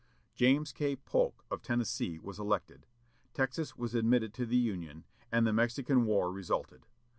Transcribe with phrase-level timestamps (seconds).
[0.33, 0.95] James K.
[0.95, 2.87] Polk of Tennessee was elected,
[3.35, 6.87] Texas was admitted to the Union, and the Mexican War resulted.